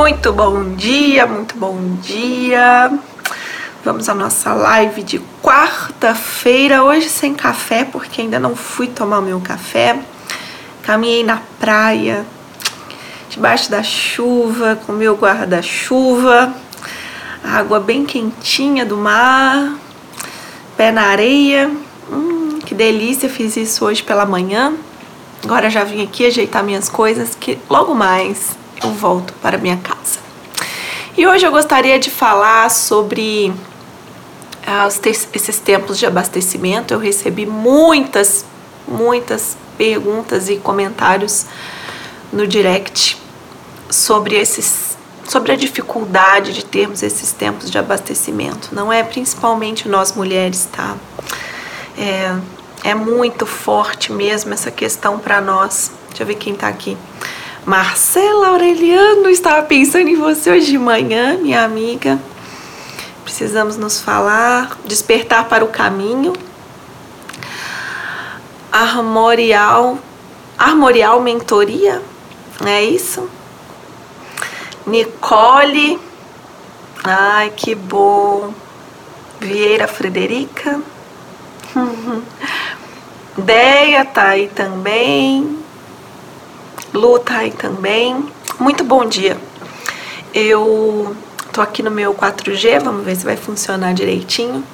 Muito 0.00 0.32
bom 0.32 0.76
dia, 0.76 1.26
muito 1.26 1.54
bom 1.58 1.76
dia. 2.00 2.90
Vamos 3.84 4.08
à 4.08 4.14
nossa 4.14 4.54
live 4.54 5.02
de 5.02 5.20
quarta-feira, 5.42 6.82
hoje 6.82 7.10
sem 7.10 7.34
café, 7.34 7.84
porque 7.84 8.22
ainda 8.22 8.38
não 8.38 8.56
fui 8.56 8.86
tomar 8.86 9.20
meu 9.20 9.38
café. 9.40 10.00
Caminhei 10.82 11.22
na 11.22 11.42
praia, 11.60 12.24
debaixo 13.28 13.70
da 13.70 13.82
chuva, 13.82 14.80
com 14.86 14.92
meu 14.92 15.16
guarda-chuva, 15.16 16.54
água 17.44 17.78
bem 17.78 18.06
quentinha 18.06 18.86
do 18.86 18.96
mar, 18.96 19.74
pé 20.78 20.90
na 20.90 21.08
areia. 21.08 21.70
Hum, 22.10 22.58
que 22.64 22.74
delícia, 22.74 23.28
fiz 23.28 23.54
isso 23.54 23.84
hoje 23.84 24.02
pela 24.02 24.24
manhã. 24.24 24.72
Agora 25.44 25.68
já 25.68 25.84
vim 25.84 26.02
aqui 26.02 26.24
ajeitar 26.24 26.64
minhas 26.64 26.88
coisas 26.88 27.36
que 27.38 27.58
logo 27.68 27.94
mais 27.94 28.58
eu 28.82 28.90
volto 28.90 29.32
para 29.34 29.58
minha 29.58 29.76
casa. 29.76 30.18
E 31.16 31.26
hoje 31.26 31.46
eu 31.46 31.50
gostaria 31.50 31.98
de 31.98 32.10
falar 32.10 32.70
sobre 32.70 33.52
ah, 34.66 34.88
esses 34.88 35.58
tempos 35.58 35.98
de 35.98 36.06
abastecimento. 36.06 36.94
Eu 36.94 36.98
recebi 36.98 37.44
muitas, 37.46 38.44
muitas 38.86 39.56
perguntas 39.76 40.48
e 40.48 40.56
comentários 40.56 41.46
no 42.32 42.46
direct 42.46 43.18
sobre 43.90 44.36
esses 44.36 44.90
sobre 45.28 45.52
a 45.52 45.56
dificuldade 45.56 46.52
de 46.52 46.64
termos 46.64 47.04
esses 47.04 47.30
tempos 47.30 47.70
de 47.70 47.78
abastecimento. 47.78 48.74
Não 48.74 48.92
é 48.92 49.04
principalmente 49.04 49.88
nós 49.88 50.12
mulheres, 50.12 50.68
tá? 50.72 50.96
É, 51.96 52.36
é 52.82 52.94
muito 52.96 53.46
forte 53.46 54.10
mesmo 54.10 54.52
essa 54.52 54.72
questão 54.72 55.20
para 55.20 55.40
nós. 55.40 55.92
Deixa 56.08 56.24
eu 56.24 56.26
ver 56.26 56.34
quem 56.34 56.54
tá 56.56 56.66
aqui. 56.66 56.96
Marcela 57.64 58.48
Aureliano, 58.48 59.28
estava 59.28 59.62
pensando 59.62 60.08
em 60.08 60.16
você 60.16 60.50
hoje 60.50 60.66
de 60.66 60.78
manhã, 60.78 61.36
minha 61.36 61.62
amiga. 61.62 62.18
Precisamos 63.24 63.76
nos 63.76 64.00
falar, 64.00 64.78
despertar 64.86 65.48
para 65.48 65.64
o 65.64 65.68
caminho. 65.68 66.32
Armorial, 68.72 69.98
Armorial 70.56 71.20
Mentoria, 71.20 72.02
é 72.64 72.82
isso? 72.82 73.28
Nicole, 74.86 75.98
ai 77.04 77.50
que 77.56 77.74
bom. 77.74 78.54
Vieira 79.40 79.88
Frederica, 79.88 80.80
Deia 83.36 84.04
tá 84.04 84.28
aí 84.28 84.48
também. 84.48 85.59
Lu 86.92 87.20
tá 87.20 87.38
aí 87.38 87.52
também. 87.52 88.24
Muito 88.58 88.82
bom 88.82 89.04
dia. 89.04 89.36
Eu 90.34 91.16
tô 91.52 91.60
aqui 91.60 91.82
no 91.82 91.90
meu 91.90 92.12
4G, 92.12 92.80
vamos 92.82 93.04
ver 93.04 93.14
se 93.14 93.24
vai 93.24 93.36
funcionar 93.36 93.94
direitinho. 93.94 94.64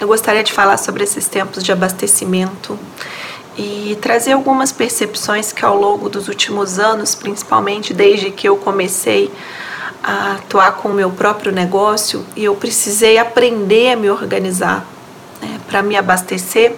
Eu 0.00 0.08
gostaria 0.08 0.42
de 0.42 0.52
falar 0.52 0.78
sobre 0.78 1.04
esses 1.04 1.26
tempos 1.28 1.62
de 1.62 1.70
abastecimento 1.72 2.78
e 3.58 3.96
trazer 4.00 4.32
algumas 4.32 4.72
percepções 4.72 5.52
que 5.52 5.64
ao 5.64 5.76
longo 5.76 6.08
dos 6.08 6.28
últimos 6.28 6.78
anos, 6.78 7.14
principalmente 7.14 7.92
desde 7.92 8.30
que 8.30 8.48
eu 8.48 8.56
comecei 8.56 9.30
a 10.02 10.36
atuar 10.36 10.72
com 10.76 10.88
o 10.88 10.94
meu 10.94 11.10
próprio 11.10 11.52
negócio 11.52 12.24
e 12.34 12.44
eu 12.44 12.54
precisei 12.54 13.18
aprender 13.18 13.92
a 13.92 13.96
me 13.96 14.08
organizar 14.08 14.86
né, 15.42 15.60
para 15.66 15.82
me 15.82 15.96
abastecer, 15.96 16.74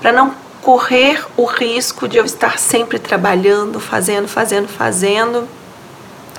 para 0.00 0.12
não 0.12 0.34
correr 0.62 1.24
o 1.36 1.44
risco 1.44 2.08
de 2.08 2.18
eu 2.18 2.24
estar 2.24 2.58
sempre 2.58 2.98
trabalhando, 2.98 3.80
fazendo, 3.80 4.28
fazendo, 4.28 4.68
fazendo 4.68 5.48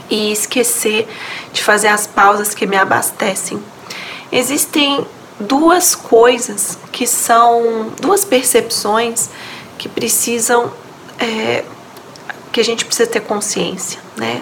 e 0.10 0.32
esquecer 0.32 1.08
de 1.54 1.64
fazer 1.64 1.88
as 1.88 2.08
pausas 2.08 2.54
que 2.54 2.66
me 2.66 2.76
abastecem. 2.76 3.62
Existem 4.32 5.06
duas 5.40 5.96
coisas 5.96 6.78
que 6.92 7.08
são 7.08 7.92
duas 8.02 8.26
percepções 8.26 9.30
que 9.78 9.88
precisam 9.88 10.72
é, 11.18 11.64
que 12.52 12.60
a 12.60 12.64
gente 12.64 12.86
precisa 12.86 13.10
ter 13.10 13.22
consciência, 13.22 14.00
né? 14.18 14.42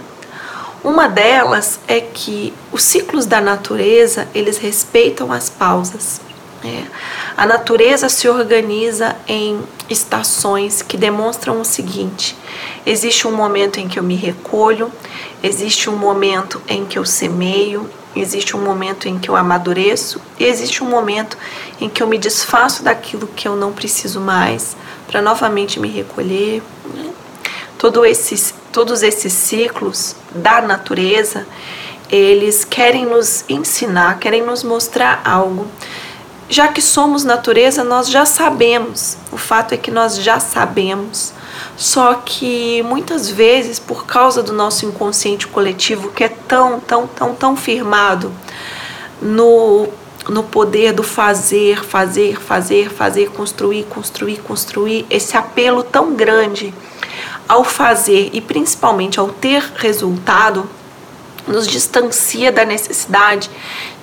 Uma 0.84 1.08
delas 1.08 1.80
é 1.88 2.00
que 2.00 2.54
os 2.72 2.84
ciclos 2.84 3.26
da 3.26 3.42
natureza 3.42 4.28
eles 4.34 4.58
respeitam 4.58 5.32
as 5.32 5.50
pausas. 5.50 6.22
É. 6.64 6.86
A 7.36 7.46
natureza 7.46 8.10
se 8.10 8.28
organiza 8.28 9.16
em 9.28 9.62
estações 9.90 10.82
que 10.82 10.98
demonstram 10.98 11.62
o 11.62 11.66
seguinte: 11.66 12.36
existe 12.86 13.28
um 13.28 13.32
momento 13.32 13.80
em 13.80 13.88
que 13.88 14.00
eu 14.00 14.04
me 14.04 14.16
recolho, 14.16 14.92
existe 15.44 15.90
um 15.90 15.96
momento 15.96 16.62
em 16.68 16.84
que 16.84 16.98
eu 16.98 17.06
semeio, 17.06 17.88
existe 18.16 18.56
um 18.56 18.62
momento 18.62 19.08
em 19.08 19.20
que 19.20 19.30
eu 19.30 19.36
amadureço 19.36 20.20
e 20.40 20.46
existe 20.46 20.84
um 20.84 20.90
momento 20.90 21.38
em 21.80 21.90
que 21.90 22.02
eu 22.02 22.08
me 22.08 22.18
desfaço 22.18 22.84
daquilo 22.84 23.28
que 23.28 23.48
eu 23.48 23.56
não 23.56 23.72
preciso 23.72 24.20
mais 24.20 24.76
para 25.08 25.22
novamente 25.22 25.80
me 25.80 25.88
recolher. 25.88 26.64
Né? 26.94 27.12
Todo 27.78 28.04
esses, 28.04 28.54
todos 28.72 29.04
esses 29.04 29.32
ciclos 29.32 30.16
da 30.34 30.62
natureza, 30.62 31.46
eles 32.10 32.66
querem 32.66 33.06
nos 33.06 33.46
ensinar, 33.48 34.18
querem 34.18 34.42
nos 34.42 34.64
mostrar 34.64 35.22
algo 35.24 35.68
já 36.50 36.68
que 36.70 36.82
somos 36.82 37.24
natureza, 37.24 37.84
nós 37.84 38.10
já 38.10 38.26
sabemos. 38.26 39.18
O 39.32 39.38
fato 39.38 39.74
é 39.74 39.78
que 39.78 39.92
nós 39.92 40.18
já 40.18 40.40
sabemos. 40.40 41.34
Só 41.76 42.16
que 42.16 42.82
muitas 42.84 43.30
vezes, 43.30 43.80
por 43.80 44.06
causa 44.06 44.42
do 44.42 44.54
nosso 44.54 44.86
inconsciente 44.86 45.48
coletivo, 45.48 46.10
que 46.10 46.24
é 46.24 46.30
tão, 46.30 46.80
tão, 46.80 47.08
tão, 47.08 47.36
tão 47.36 47.56
firmado 47.56 48.32
no, 49.22 49.88
no 50.30 50.44
poder 50.44 50.94
do 50.94 51.04
fazer, 51.04 51.84
fazer, 51.84 52.40
fazer, 52.40 52.90
fazer, 52.90 53.30
construir, 53.32 53.84
construir, 53.86 54.38
construir, 54.40 55.06
esse 55.10 55.36
apelo 55.36 55.84
tão 55.84 56.16
grande 56.16 56.74
ao 57.48 57.64
fazer 57.64 58.30
e 58.34 58.42
principalmente 58.42 59.20
ao 59.20 59.30
ter 59.30 59.64
resultado, 59.76 60.70
nos 61.48 61.68
distancia 61.68 62.52
da 62.52 62.66
necessidade 62.66 63.50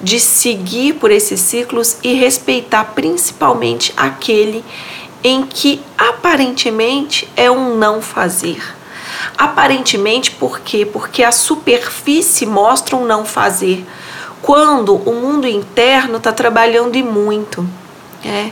de 0.00 0.18
seguir 0.18 0.94
por 0.94 1.10
esses 1.10 1.40
ciclos 1.40 1.98
e 2.02 2.14
respeitar 2.14 2.84
principalmente 2.94 3.92
aquele 3.96 4.64
em 5.22 5.46
que 5.46 5.80
aparentemente 5.96 7.28
é 7.36 7.50
um 7.50 7.76
não 7.76 8.02
fazer. 8.02 8.62
Aparentemente 9.38 10.30
por 10.30 10.60
quê? 10.60 10.84
Porque 10.84 11.22
a 11.22 11.32
superfície 11.32 12.46
mostra 12.46 12.96
um 12.96 13.06
não 13.06 13.24
fazer, 13.24 13.84
quando 14.42 14.96
o 14.96 15.14
mundo 15.14 15.46
interno 15.46 16.18
está 16.18 16.32
trabalhando 16.32 16.96
e 16.96 17.02
muito. 17.02 17.66
É. 18.24 18.50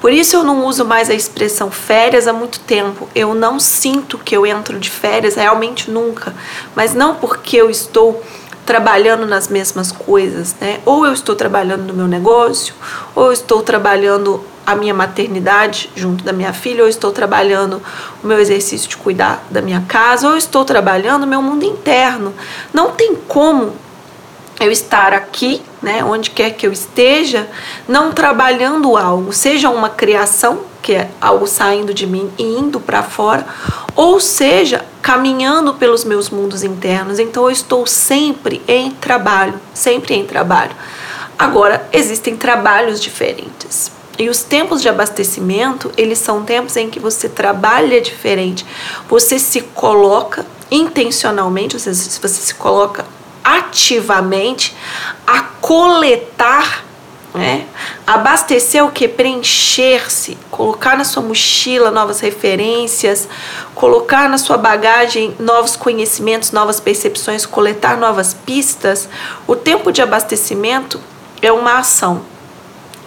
Por 0.00 0.12
isso 0.12 0.36
eu 0.36 0.42
não 0.42 0.66
uso 0.66 0.84
mais 0.84 1.08
a 1.08 1.14
expressão 1.14 1.70
férias 1.70 2.26
há 2.26 2.32
muito 2.32 2.58
tempo. 2.60 3.08
Eu 3.14 3.34
não 3.34 3.60
sinto 3.60 4.18
que 4.18 4.36
eu 4.36 4.44
entro 4.44 4.78
de 4.80 4.90
férias, 4.90 5.36
realmente 5.36 5.90
nunca. 5.90 6.34
Mas 6.74 6.92
não 6.92 7.14
porque 7.14 7.56
eu 7.56 7.70
estou 7.70 8.22
trabalhando 8.66 9.26
nas 9.26 9.48
mesmas 9.48 9.92
coisas, 9.92 10.56
né? 10.60 10.80
Ou 10.84 11.06
eu 11.06 11.12
estou 11.12 11.34
trabalhando 11.34 11.82
no 11.82 11.94
meu 11.94 12.08
negócio, 12.08 12.74
ou 13.14 13.26
eu 13.26 13.32
estou 13.32 13.62
trabalhando 13.62 14.44
a 14.64 14.76
minha 14.76 14.94
maternidade 14.94 15.90
junto 15.96 16.22
da 16.22 16.32
minha 16.32 16.52
filha, 16.52 16.82
ou 16.82 16.86
eu 16.86 16.90
estou 16.90 17.12
trabalhando 17.12 17.82
o 18.22 18.26
meu 18.26 18.38
exercício 18.38 18.88
de 18.88 18.96
cuidar 18.96 19.44
da 19.50 19.60
minha 19.60 19.84
casa, 19.88 20.26
ou 20.26 20.34
eu 20.34 20.38
estou 20.38 20.64
trabalhando 20.64 21.24
o 21.24 21.26
meu 21.26 21.42
mundo 21.42 21.64
interno. 21.64 22.32
Não 22.72 22.92
tem 22.92 23.16
como 23.26 23.74
eu 24.64 24.72
estar 24.72 25.12
aqui, 25.12 25.62
né, 25.82 26.04
onde 26.04 26.30
quer 26.30 26.50
que 26.50 26.66
eu 26.66 26.72
esteja, 26.72 27.48
não 27.88 28.12
trabalhando 28.12 28.96
algo, 28.96 29.32
seja 29.32 29.68
uma 29.70 29.88
criação, 29.88 30.60
que 30.80 30.94
é 30.94 31.10
algo 31.20 31.46
saindo 31.46 31.94
de 31.94 32.06
mim 32.06 32.30
e 32.38 32.42
indo 32.42 32.80
para 32.80 33.02
fora, 33.02 33.46
ou 33.94 34.20
seja, 34.20 34.84
caminhando 35.00 35.74
pelos 35.74 36.04
meus 36.04 36.30
mundos 36.30 36.62
internos. 36.62 37.18
Então 37.18 37.44
eu 37.44 37.50
estou 37.50 37.86
sempre 37.86 38.62
em 38.66 38.90
trabalho, 38.90 39.54
sempre 39.74 40.14
em 40.14 40.24
trabalho. 40.24 40.72
Agora, 41.38 41.88
existem 41.92 42.36
trabalhos 42.36 43.00
diferentes. 43.00 43.90
E 44.18 44.28
os 44.28 44.42
tempos 44.42 44.82
de 44.82 44.88
abastecimento, 44.88 45.90
eles 45.96 46.18
são 46.18 46.44
tempos 46.44 46.76
em 46.76 46.90
que 46.90 47.00
você 47.00 47.28
trabalha 47.28 48.00
diferente. 48.00 48.64
Você 49.08 49.38
se 49.38 49.62
coloca 49.62 50.44
intencionalmente, 50.70 51.78
você, 51.78 51.92
você 51.92 52.28
se 52.28 52.54
coloca 52.54 53.04
ativamente 53.42 54.74
a 55.26 55.40
coletar, 55.60 56.84
né? 57.34 57.66
Abastecer 58.06 58.84
o 58.84 58.90
que? 58.90 59.08
Preencher-se, 59.08 60.36
colocar 60.50 60.96
na 60.96 61.04
sua 61.04 61.22
mochila 61.22 61.90
novas 61.90 62.20
referências, 62.20 63.28
colocar 63.74 64.28
na 64.28 64.36
sua 64.36 64.58
bagagem 64.58 65.34
novos 65.38 65.74
conhecimentos, 65.74 66.52
novas 66.52 66.78
percepções, 66.78 67.46
coletar 67.46 67.96
novas 67.96 68.34
pistas. 68.34 69.08
O 69.46 69.56
tempo 69.56 69.90
de 69.90 70.02
abastecimento 70.02 71.00
é 71.40 71.50
uma 71.50 71.78
ação 71.78 72.22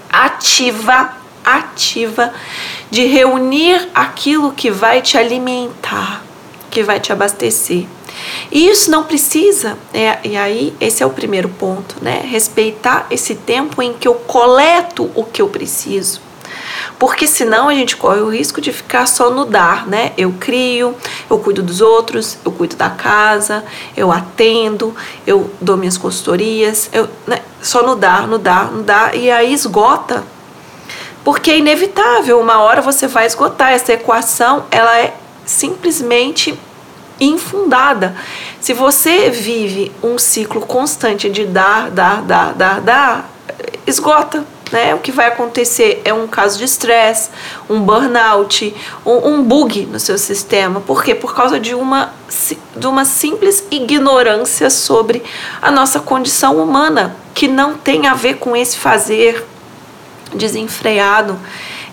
ativa, 0.09 1.13
ativa 1.43 2.33
de 2.89 3.05
reunir 3.05 3.89
aquilo 3.93 4.53
que 4.53 4.71
vai 4.71 5.01
te 5.01 5.17
alimentar, 5.17 6.23
que 6.71 6.81
vai 6.81 6.99
te 6.99 7.11
abastecer. 7.11 7.85
E 8.51 8.67
isso 8.67 8.89
não 8.89 9.03
precisa, 9.03 9.77
é, 9.93 10.19
e 10.23 10.37
aí 10.37 10.73
esse 10.79 11.03
é 11.03 11.05
o 11.05 11.09
primeiro 11.09 11.49
ponto, 11.49 11.95
né? 12.01 12.21
Respeitar 12.25 13.07
esse 13.09 13.35
tempo 13.35 13.81
em 13.81 13.93
que 13.93 14.07
eu 14.07 14.15
coleto 14.15 15.09
o 15.15 15.23
que 15.23 15.41
eu 15.41 15.47
preciso. 15.47 16.21
Porque 16.97 17.27
senão 17.27 17.67
a 17.67 17.73
gente 17.73 17.97
corre 17.97 18.21
o 18.21 18.29
risco 18.29 18.61
de 18.61 18.71
ficar 18.71 19.05
só 19.05 19.29
no 19.29 19.45
dar, 19.45 19.85
né? 19.87 20.13
Eu 20.17 20.33
crio, 20.39 20.95
eu 21.29 21.39
cuido 21.39 21.61
dos 21.61 21.81
outros, 21.81 22.37
eu 22.45 22.51
cuido 22.51 22.75
da 22.75 22.89
casa, 22.89 23.65
eu 23.97 24.11
atendo, 24.11 24.95
eu 25.27 25.49
dou 25.59 25.75
minhas 25.75 25.97
consultorias, 25.97 26.89
eu, 26.93 27.09
né? 27.27 27.39
só 27.61 27.83
no 27.83 27.95
dar, 27.95 28.27
no 28.27 28.37
dar, 28.37 28.71
no 28.71 28.83
dar, 28.83 29.15
e 29.15 29.29
aí 29.29 29.53
esgota. 29.53 30.23
Porque 31.23 31.51
é 31.51 31.57
inevitável, 31.57 32.39
uma 32.39 32.59
hora 32.59 32.81
você 32.81 33.07
vai 33.07 33.25
esgotar. 33.25 33.73
Essa 33.73 33.93
equação, 33.93 34.65
ela 34.69 34.97
é 34.99 35.15
simplesmente 35.45 36.57
infundada. 37.19 38.15
Se 38.59 38.73
você 38.73 39.29
vive 39.29 39.91
um 40.03 40.17
ciclo 40.17 40.61
constante 40.61 41.29
de 41.29 41.45
dar, 41.45 41.89
dar, 41.89 42.21
dar, 42.21 42.53
dar, 42.53 42.81
dar, 42.81 43.35
esgota. 43.85 44.45
Né? 44.71 44.95
O 44.95 44.99
que 44.99 45.11
vai 45.11 45.27
acontecer 45.27 46.01
é 46.03 46.13
um 46.13 46.27
caso 46.27 46.57
de 46.57 46.65
estresse, 46.65 47.29
um 47.69 47.81
burnout, 47.81 48.75
um, 49.05 49.29
um, 49.29 49.43
bug 49.43 49.85
no 49.85 49.99
seu 49.99 50.17
sistema. 50.17 50.81
Por 50.81 51.03
quê? 51.03 51.13
Por 51.13 51.35
causa 51.35 51.59
de 51.59 51.75
uma, 51.75 52.13
de 52.75 52.87
uma 52.87 53.05
simples 53.05 53.63
ignorância 53.69 54.69
sobre 54.69 55.23
a 55.61 55.69
nossa 55.69 55.99
condição 55.99 56.57
humana, 56.57 57.15
que 57.33 57.47
não 57.47 57.75
tem 57.75 58.07
a 58.07 58.15
ver 58.15 58.37
com 58.37 58.55
esse 58.55 58.77
fazer 58.77 59.45
desenfreado, 60.33 61.39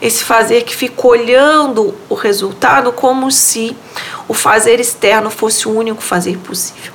esse 0.01 0.25
fazer 0.25 0.63
que 0.63 0.75
fica 0.75 1.07
olhando 1.07 1.95
o 2.09 2.15
resultado 2.15 2.91
como 2.91 3.31
se 3.31 3.77
o 4.29 4.35
fazer 4.35 4.81
externo 4.81 5.31
fosse 5.31 5.69
o 5.69 5.77
único 5.77 6.03
fazer 6.03 6.39
possível. 6.39 6.93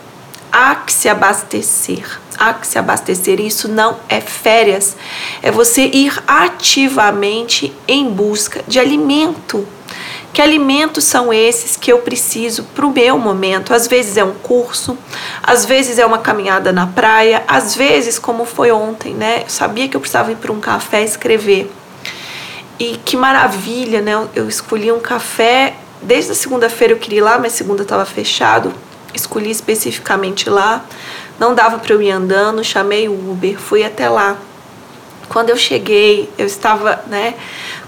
Há 0.51 0.75
que 0.75 0.93
se 0.93 1.09
abastecer, 1.09 2.19
há 2.37 2.53
que 2.53 2.65
se 2.65 2.79
abastecer. 2.79 3.39
Isso 3.39 3.67
não 3.67 3.97
é 4.07 4.21
férias, 4.21 4.95
é 5.41 5.51
você 5.51 5.83
ir 5.85 6.21
ativamente 6.25 7.73
em 7.87 8.09
busca 8.09 8.63
de 8.67 8.79
alimento. 8.79 9.67
Que 10.33 10.41
alimentos 10.41 11.03
são 11.03 11.33
esses 11.33 11.75
que 11.75 11.91
eu 11.91 11.99
preciso 11.99 12.63
para 12.63 12.85
o 12.85 12.91
meu 12.91 13.17
momento? 13.17 13.73
Às 13.73 13.87
vezes 13.87 14.17
é 14.17 14.23
um 14.23 14.35
curso, 14.35 14.95
às 15.41 15.65
vezes 15.65 15.97
é 15.97 16.05
uma 16.05 16.19
caminhada 16.19 16.71
na 16.71 16.85
praia, 16.85 17.43
às 17.47 17.75
vezes, 17.75 18.19
como 18.19 18.45
foi 18.45 18.71
ontem, 18.71 19.15
né? 19.15 19.41
Eu 19.43 19.49
sabia 19.49 19.87
que 19.87 19.97
eu 19.97 19.99
precisava 19.99 20.31
ir 20.31 20.35
para 20.35 20.51
um 20.51 20.59
café 20.59 21.03
escrever. 21.03 21.71
E 22.77 22.97
que 23.03 23.17
maravilha, 23.17 24.01
né? 24.01 24.27
Eu 24.35 24.47
escolhi 24.47 24.91
um 24.91 24.99
café 24.99 25.73
Desde 26.01 26.31
a 26.31 26.35
segunda-feira 26.35 26.93
eu 26.93 26.97
queria 26.97 27.19
ir 27.19 27.21
lá, 27.21 27.37
mas 27.37 27.53
segunda 27.53 27.83
estava 27.83 28.05
fechado. 28.05 28.73
Escolhi 29.13 29.49
especificamente 29.49 30.49
lá. 30.49 30.85
Não 31.39 31.53
dava 31.53 31.79
para 31.79 31.93
eu 31.93 32.01
ir 32.01 32.11
andando, 32.11 32.63
chamei 32.63 33.07
o 33.07 33.31
Uber, 33.31 33.57
fui 33.59 33.83
até 33.83 34.09
lá. 34.09 34.37
Quando 35.29 35.49
eu 35.49 35.57
cheguei, 35.57 36.29
eu 36.37 36.45
estava, 36.45 37.03
né, 37.07 37.35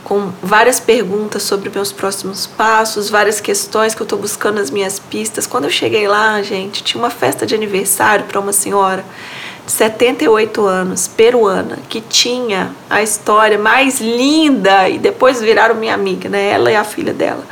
com 0.04 0.32
várias 0.42 0.80
perguntas 0.80 1.44
sobre 1.44 1.70
meus 1.70 1.92
próximos 1.92 2.46
passos, 2.46 3.10
várias 3.10 3.40
questões 3.40 3.96
que 3.96 4.02
eu 4.02 4.06
estou 4.06 4.20
buscando 4.20 4.56
nas 4.56 4.70
minhas 4.70 5.00
pistas. 5.00 5.48
Quando 5.48 5.66
eu 5.66 5.70
cheguei 5.70 6.08
lá, 6.08 6.42
gente, 6.42 6.84
tinha 6.84 7.02
uma 7.02 7.10
festa 7.10 7.46
de 7.46 7.56
aniversário 7.56 8.26
para 8.26 8.40
uma 8.40 8.52
senhora 8.52 9.06
78 9.70 10.66
anos, 10.66 11.08
peruana, 11.08 11.78
que 11.88 12.02
tinha 12.02 12.72
a 12.90 13.04
história 13.04 13.58
mais 13.58 14.02
linda 14.02 14.90
e 14.90 14.98
depois 14.98 15.40
viraram 15.40 15.76
minha 15.76 15.94
amiga, 15.94 16.28
né? 16.28 16.50
Ela 16.50 16.72
e 16.72 16.76
a 16.76 16.84
filha 16.84 17.14
dela. 17.14 17.44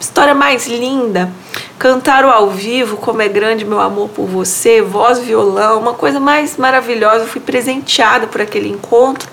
História 0.00 0.34
mais 0.34 0.68
linda. 0.68 1.32
Cantaram 1.76 2.30
ao 2.30 2.48
vivo 2.50 2.96
Como 2.96 3.20
é 3.20 3.28
Grande 3.28 3.64
Meu 3.64 3.80
Amor 3.80 4.08
por 4.10 4.26
Você, 4.26 4.80
voz, 4.80 5.18
violão, 5.18 5.80
uma 5.80 5.94
coisa 5.94 6.20
mais 6.20 6.56
maravilhosa. 6.56 7.24
Eu 7.24 7.28
fui 7.28 7.40
presenteada 7.40 8.28
por 8.28 8.40
aquele 8.40 8.68
encontro. 8.68 9.28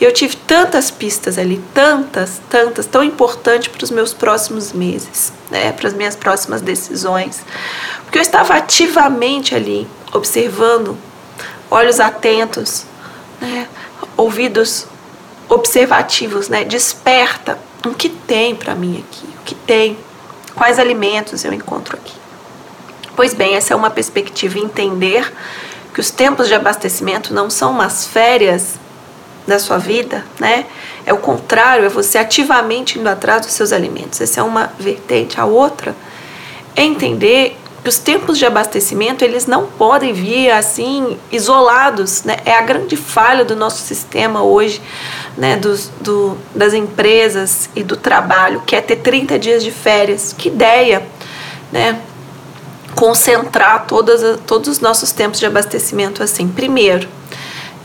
E 0.00 0.04
eu 0.04 0.12
tive 0.12 0.34
tantas 0.36 0.90
pistas 0.90 1.38
ali, 1.38 1.62
tantas, 1.72 2.40
tantas, 2.50 2.84
tão 2.86 3.04
importantes 3.04 3.68
para 3.68 3.84
os 3.84 3.92
meus 3.92 4.12
próximos 4.12 4.72
meses, 4.72 5.32
né, 5.50 5.72
para 5.72 5.86
as 5.86 5.94
minhas 5.94 6.16
próximas 6.16 6.60
decisões. 6.60 7.42
Porque 8.02 8.18
eu 8.18 8.22
estava 8.22 8.54
ativamente 8.54 9.54
ali, 9.54 9.86
observando 10.12 10.98
olhos 11.70 12.00
atentos, 12.00 12.84
né? 13.40 13.68
ouvidos 14.16 14.86
observativos, 15.48 16.48
né? 16.48 16.64
Desperta 16.64 17.58
o 17.84 17.94
que 17.94 18.08
tem 18.08 18.54
para 18.54 18.74
mim 18.74 19.04
aqui, 19.06 19.26
o 19.40 19.44
que 19.44 19.54
tem, 19.54 19.96
quais 20.54 20.78
alimentos 20.78 21.44
eu 21.44 21.52
encontro 21.52 21.96
aqui. 21.96 22.14
Pois 23.14 23.32
bem, 23.32 23.54
essa 23.54 23.72
é 23.72 23.76
uma 23.76 23.90
perspectiva 23.90 24.58
entender 24.58 25.32
que 25.94 26.00
os 26.00 26.10
tempos 26.10 26.48
de 26.48 26.54
abastecimento 26.54 27.32
não 27.32 27.48
são 27.48 27.70
umas 27.70 28.06
férias 28.06 28.74
da 29.46 29.58
sua 29.58 29.78
vida, 29.78 30.24
né? 30.38 30.66
É 31.06 31.14
o 31.14 31.18
contrário, 31.18 31.84
é 31.84 31.88
você 31.88 32.18
ativamente 32.18 32.98
indo 32.98 33.08
atrás 33.08 33.42
dos 33.42 33.52
seus 33.52 33.72
alimentos. 33.72 34.20
Essa 34.20 34.40
é 34.40 34.42
uma 34.42 34.72
vertente. 34.78 35.40
A 35.40 35.44
outra 35.44 35.94
é 36.74 36.82
entender 36.82 37.56
que 37.86 37.90
os 37.90 37.98
tempos 37.98 38.36
de 38.36 38.44
abastecimento 38.44 39.24
eles 39.24 39.46
não 39.46 39.64
podem 39.64 40.12
vir 40.12 40.50
assim 40.50 41.16
isolados, 41.30 42.24
né? 42.24 42.38
É 42.44 42.52
a 42.52 42.60
grande 42.60 42.96
falha 42.96 43.44
do 43.44 43.54
nosso 43.54 43.80
sistema 43.80 44.42
hoje, 44.42 44.82
né? 45.38 45.54
Dos, 45.54 45.88
do, 46.00 46.36
das 46.52 46.74
empresas 46.74 47.70
e 47.76 47.84
do 47.84 47.96
trabalho, 47.96 48.60
que 48.66 48.74
é 48.74 48.80
ter 48.80 48.96
30 48.96 49.38
dias 49.38 49.62
de 49.62 49.70
férias. 49.70 50.34
Que 50.36 50.48
ideia, 50.48 51.06
né? 51.70 52.00
Concentrar 52.96 53.86
todas, 53.86 54.40
todos 54.44 54.68
os 54.68 54.80
nossos 54.80 55.12
tempos 55.12 55.38
de 55.38 55.46
abastecimento 55.46 56.24
assim. 56.24 56.48
Primeiro, 56.48 57.08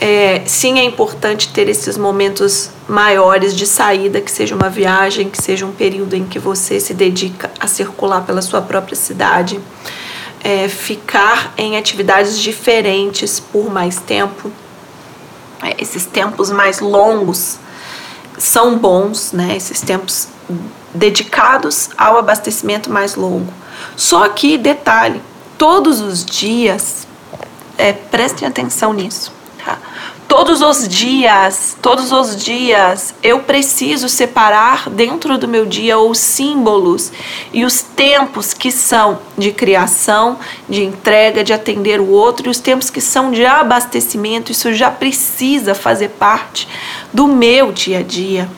é, 0.04 0.42
sim 0.48 0.80
é 0.80 0.84
importante 0.84 1.50
ter 1.54 1.70
esses 1.70 1.96
momentos 1.96 2.72
maiores 2.90 3.56
de 3.56 3.68
saída, 3.68 4.20
que 4.20 4.32
seja 4.32 4.56
uma 4.56 4.68
viagem, 4.68 5.30
que 5.30 5.40
seja 5.40 5.64
um 5.64 5.72
período 5.72 6.16
em 6.16 6.26
que 6.26 6.40
você 6.40 6.80
se 6.80 6.92
dedica 6.96 7.52
a 7.60 7.68
circular 7.68 8.26
pela 8.26 8.42
sua 8.42 8.64
própria 8.64 8.96
cidade, 8.96 9.60
é, 10.44 10.68
ficar 10.68 11.54
em 11.56 11.78
atividades 11.78 12.40
diferentes 12.40 13.40
por 13.40 13.72
mais 13.72 13.98
tempo. 13.98 14.52
É, 15.62 15.76
esses 15.80 16.04
tempos 16.04 16.50
mais 16.50 16.80
longos 16.80 17.60
são 18.40 18.80
bons, 18.80 19.32
né? 19.32 19.56
Esses 19.56 19.82
tempos 19.82 20.30
dedicados 20.96 21.92
ao 21.96 22.18
abastecimento 22.18 22.90
mais 22.90 23.14
longo. 23.14 23.54
Só 23.96 24.28
que 24.30 24.58
detalhe, 24.58 25.22
todos 25.60 26.02
os 26.02 26.26
dias, 26.26 27.06
é, 27.78 27.94
prestem 27.94 28.48
atenção 28.48 28.94
nisso? 28.94 29.41
Todos 30.32 30.62
os 30.62 30.88
dias, 30.88 31.76
todos 31.82 32.14
os 32.14 32.38
dias, 32.38 33.14
eu 33.22 33.40
preciso 33.40 34.08
separar 34.08 34.90
dentro 34.90 35.38
do 35.38 35.46
meu 35.46 35.66
dia 35.66 36.00
os 36.00 36.20
símbolos 36.20 37.12
e 37.52 37.66
os 37.66 37.82
tempos 37.82 38.54
que 38.54 38.72
são 38.72 39.20
de 39.38 39.52
criação, 39.52 40.40
de 40.70 40.86
entrega, 40.86 41.44
de 41.44 41.52
atender 41.52 42.00
o 42.00 42.08
outro, 42.08 42.48
e 42.48 42.50
os 42.50 42.60
tempos 42.60 42.90
que 42.90 43.02
são 43.02 43.30
de 43.30 43.46
abastecimento. 43.46 44.54
Isso 44.54 44.74
já 44.74 44.90
precisa 44.90 45.76
fazer 45.76 46.08
parte 46.12 46.66
do 47.12 47.28
meu 47.28 47.74
dia 47.74 48.00
a 48.00 48.02
dia 48.02 48.50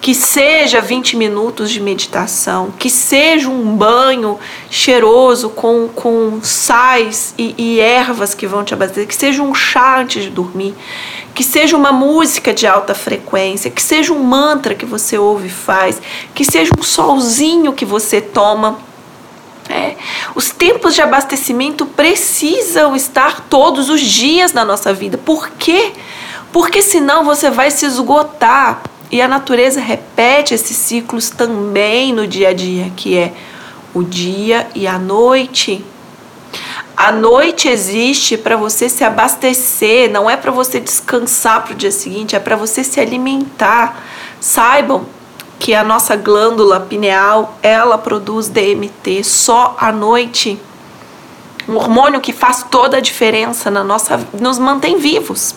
que 0.00 0.14
seja 0.14 0.80
20 0.80 1.16
minutos 1.16 1.70
de 1.70 1.78
meditação, 1.78 2.72
que 2.78 2.88
seja 2.88 3.50
um 3.50 3.76
banho 3.76 4.38
cheiroso 4.70 5.50
com, 5.50 5.88
com 5.88 6.40
sais 6.42 7.34
e, 7.36 7.54
e 7.58 7.80
ervas 7.80 8.32
que 8.32 8.46
vão 8.46 8.64
te 8.64 8.72
abastecer, 8.72 9.06
que 9.06 9.14
seja 9.14 9.42
um 9.42 9.54
chá 9.54 10.00
antes 10.00 10.22
de 10.22 10.30
dormir, 10.30 10.74
que 11.34 11.44
seja 11.44 11.76
uma 11.76 11.92
música 11.92 12.54
de 12.54 12.66
alta 12.66 12.94
frequência, 12.94 13.70
que 13.70 13.82
seja 13.82 14.12
um 14.12 14.22
mantra 14.22 14.74
que 14.74 14.86
você 14.86 15.18
ouve 15.18 15.48
e 15.48 15.50
faz, 15.50 16.00
que 16.34 16.44
seja 16.44 16.70
um 16.78 16.82
solzinho 16.82 17.74
que 17.74 17.84
você 17.84 18.22
toma. 18.22 18.78
É. 19.68 19.94
Os 20.34 20.50
tempos 20.50 20.94
de 20.94 21.02
abastecimento 21.02 21.86
precisam 21.86 22.96
estar 22.96 23.42
todos 23.42 23.88
os 23.88 24.00
dias 24.00 24.52
na 24.52 24.64
nossa 24.64 24.92
vida. 24.92 25.16
Por 25.16 25.50
quê? 25.50 25.92
Porque 26.50 26.82
senão 26.82 27.24
você 27.24 27.50
vai 27.50 27.70
se 27.70 27.86
esgotar 27.86 28.82
e 29.10 29.20
a 29.20 29.26
natureza 29.26 29.80
repete 29.80 30.54
esses 30.54 30.76
ciclos 30.76 31.30
também 31.30 32.12
no 32.12 32.26
dia 32.26 32.50
a 32.50 32.52
dia, 32.52 32.92
que 32.96 33.18
é 33.18 33.32
o 33.92 34.02
dia 34.02 34.68
e 34.74 34.86
a 34.86 34.98
noite. 34.98 35.84
A 36.96 37.10
noite 37.10 37.66
existe 37.66 38.36
para 38.36 38.56
você 38.56 38.88
se 38.88 39.02
abastecer, 39.02 40.10
não 40.10 40.28
é 40.28 40.36
para 40.36 40.52
você 40.52 40.78
descansar 40.78 41.64
para 41.64 41.72
o 41.72 41.76
dia 41.76 41.90
seguinte, 41.90 42.36
é 42.36 42.38
para 42.38 42.54
você 42.54 42.84
se 42.84 43.00
alimentar. 43.00 44.04
Saibam 44.40 45.06
que 45.58 45.74
a 45.74 45.82
nossa 45.82 46.14
glândula 46.14 46.78
pineal, 46.80 47.58
ela 47.62 47.98
produz 47.98 48.48
DMT 48.48 49.24
só 49.24 49.76
à 49.78 49.90
noite. 49.90 50.60
Um 51.68 51.76
hormônio 51.76 52.20
que 52.20 52.32
faz 52.32 52.64
toda 52.70 52.98
a 52.98 53.00
diferença 53.00 53.70
na 53.70 53.82
nossa, 53.82 54.20
nos 54.40 54.58
mantém 54.58 54.98
vivos. 54.98 55.54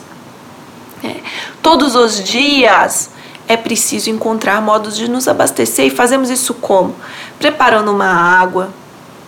É. 1.04 1.18
Todos 1.62 1.96
os 1.96 2.24
dias 2.24 3.13
é 3.48 3.58
preciso 3.58 4.10
encontrar 4.10 4.62
modos 4.62 4.96
de 4.96 5.10
nos 5.10 5.28
abastecer 5.28 5.86
e 5.88 5.90
fazemos 5.90 6.30
isso 6.30 6.54
como? 6.54 6.96
Preparando 7.38 7.92
uma 7.92 8.08
água, 8.08 8.74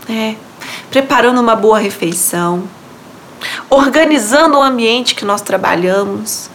é, 0.09 0.35
preparando 0.89 1.39
uma 1.39 1.55
boa 1.55 1.77
refeição, 1.77 2.63
organizando 3.69 4.57
o 4.57 4.61
ambiente 4.61 5.15
que 5.15 5.25
nós 5.25 5.41
trabalhamos, 5.41 6.49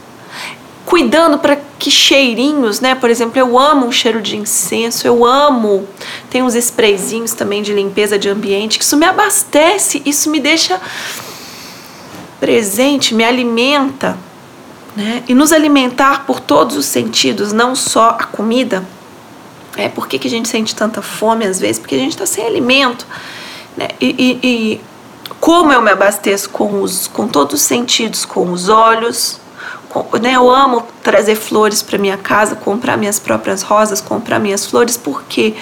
cuidando 0.86 1.38
para 1.38 1.56
que 1.78 1.90
cheirinhos, 1.90 2.80
né? 2.80 2.94
Por 2.94 3.10
exemplo, 3.10 3.38
eu 3.38 3.58
amo 3.58 3.86
o 3.86 3.92
cheiro 3.92 4.20
de 4.20 4.36
incenso, 4.36 5.06
eu 5.06 5.24
amo. 5.24 5.86
Tem 6.28 6.42
uns 6.42 6.54
sprayzinhos 6.54 7.32
também 7.32 7.62
de 7.62 7.72
limpeza 7.72 8.18
de 8.18 8.28
ambiente, 8.28 8.78
que 8.78 8.84
isso 8.84 8.96
me 8.96 9.06
abastece, 9.06 10.02
isso 10.04 10.30
me 10.30 10.40
deixa 10.40 10.80
presente, 12.40 13.14
me 13.14 13.22
alimenta, 13.22 14.18
né? 15.00 15.24
E 15.26 15.34
nos 15.34 15.50
alimentar 15.50 16.26
por 16.26 16.40
todos 16.40 16.76
os 16.76 16.84
sentidos, 16.84 17.54
não 17.54 17.74
só 17.74 18.18
a 18.20 18.24
comida. 18.24 18.84
É, 19.74 19.88
por 19.88 20.06
que, 20.06 20.18
que 20.18 20.28
a 20.28 20.30
gente 20.30 20.46
sente 20.46 20.74
tanta 20.74 21.00
fome 21.00 21.46
às 21.46 21.58
vezes? 21.58 21.78
Porque 21.78 21.94
a 21.94 21.98
gente 21.98 22.12
está 22.12 22.26
sem 22.26 22.46
alimento. 22.46 23.06
Né? 23.78 23.88
E, 23.98 24.06
e, 24.42 24.46
e, 24.46 24.80
como 25.40 25.72
eu 25.72 25.80
me 25.80 25.90
abasteço 25.90 26.50
com, 26.50 26.82
os, 26.82 27.06
com 27.06 27.26
todos 27.26 27.54
os 27.54 27.62
sentidos, 27.62 28.26
com 28.26 28.52
os 28.52 28.68
olhos, 28.68 29.40
com, 29.88 30.18
né? 30.18 30.34
eu 30.34 30.50
amo 30.50 30.86
trazer 31.02 31.34
flores 31.34 31.80
para 31.80 31.96
minha 31.96 32.18
casa, 32.18 32.54
comprar 32.54 32.98
minhas 32.98 33.18
próprias 33.18 33.62
rosas, 33.62 34.02
comprar 34.02 34.38
minhas 34.38 34.66
flores, 34.66 34.98
por 34.98 35.22
quê? 35.22 35.54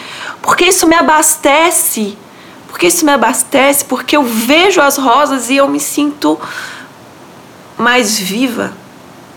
Porque 0.43 0.65
isso 0.65 0.85
me 0.89 0.97
abastece. 0.97 2.19
Porque 2.67 2.89
isso 2.89 3.05
me 3.05 3.13
abastece, 3.13 3.85
porque 3.85 4.17
eu 4.17 4.25
vejo 4.25 4.81
as 4.81 4.99
rosas 4.99 5.49
e 5.49 5.57
eu 5.57 5.69
me 5.69 5.81
sinto 5.81 6.39
mais 7.79 8.19
viva, 8.19 8.73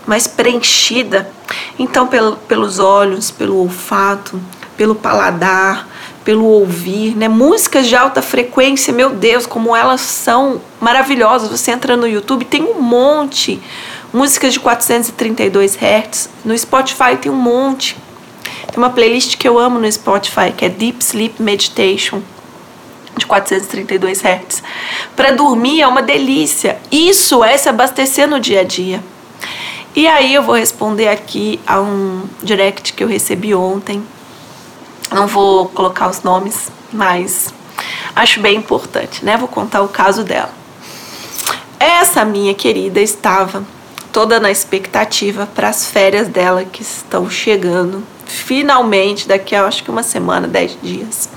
mais 0.06 0.26
preenchida. 0.26 1.30
Então, 1.78 2.06
pelo, 2.06 2.36
pelos 2.36 2.78
olhos, 2.78 3.30
pelo 3.30 3.58
olfato, 3.58 4.40
pelo 4.76 4.94
paladar, 4.94 5.86
pelo 6.24 6.44
ouvir, 6.44 7.16
né? 7.16 7.28
Músicas 7.28 7.86
de 7.86 7.96
alta 7.96 8.22
frequência, 8.22 8.92
meu 8.92 9.10
Deus, 9.10 9.46
como 9.46 9.74
elas 9.74 10.00
são 10.00 10.60
maravilhosas. 10.80 11.48
Você 11.50 11.70
entra 11.70 11.96
no 11.96 12.06
YouTube, 12.06 12.44
tem 12.44 12.62
um 12.62 12.80
monte. 12.80 13.60
Músicas 14.12 14.52
de 14.52 14.60
432 14.60 15.76
Hz. 15.76 16.28
No 16.44 16.56
Spotify 16.56 17.16
tem 17.20 17.30
um 17.30 17.36
monte. 17.36 17.96
Tem 18.68 18.78
uma 18.78 18.90
playlist 18.90 19.36
que 19.36 19.46
eu 19.46 19.58
amo 19.58 19.78
no 19.78 19.90
Spotify, 19.90 20.52
que 20.56 20.64
é 20.64 20.68
Deep 20.68 21.02
Sleep 21.02 21.42
Meditation, 21.42 22.22
de 23.16 23.26
432 23.26 24.20
Hz. 24.20 24.62
Para 25.14 25.32
dormir 25.32 25.82
é 25.82 25.86
uma 25.86 26.02
delícia. 26.02 26.78
Isso 26.90 27.42
é 27.44 27.56
se 27.56 27.68
abastecer 27.68 28.28
no 28.28 28.40
dia 28.40 28.60
a 28.60 28.64
dia. 28.64 29.02
E 29.94 30.06
aí 30.06 30.34
eu 30.34 30.42
vou 30.42 30.54
responder 30.54 31.08
aqui 31.08 31.60
a 31.66 31.80
um 31.80 32.24
direct 32.42 32.92
que 32.92 33.04
eu 33.04 33.08
recebi 33.08 33.54
ontem 33.54 34.02
não 35.12 35.26
vou 35.26 35.68
colocar 35.68 36.08
os 36.08 36.22
nomes, 36.22 36.70
mas 36.92 37.52
acho 38.16 38.40
bem 38.40 38.56
importante, 38.56 39.24
né? 39.24 39.36
Vou 39.36 39.48
contar 39.48 39.82
o 39.82 39.88
caso 39.88 40.24
dela. 40.24 40.50
Essa 41.78 42.24
minha 42.24 42.54
querida 42.54 43.00
estava 43.00 43.62
toda 44.12 44.40
na 44.40 44.50
expectativa 44.50 45.46
para 45.46 45.68
as 45.68 45.86
férias 45.86 46.28
dela 46.28 46.64
que 46.64 46.82
estão 46.82 47.28
chegando, 47.28 48.02
finalmente 48.26 49.28
daqui 49.28 49.54
a 49.54 49.66
acho 49.66 49.82
que 49.84 49.90
uma 49.90 50.02
semana, 50.02 50.46
dez 50.46 50.76
dias. 50.82 51.28